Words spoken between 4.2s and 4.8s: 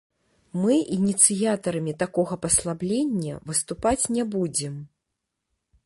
будзем.